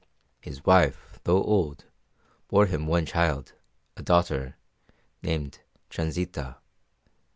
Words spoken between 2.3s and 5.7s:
bore him one child, a daughter, named